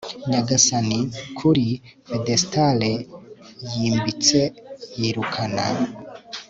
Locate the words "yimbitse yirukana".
3.71-5.65